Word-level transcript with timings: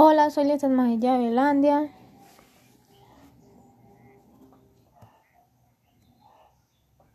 Hola, 0.00 0.30
soy 0.30 0.44
Lizeth 0.44 0.70
Magilla 0.70 1.14
de 1.14 1.24
Belandia 1.24 1.90